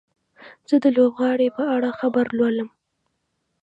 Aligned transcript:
زه 0.69 0.75
د 0.83 0.85
لوبغاړي 0.97 1.47
په 1.57 1.63
اړه 1.75 1.89
خبر 1.99 2.25
لولم. 2.37 2.69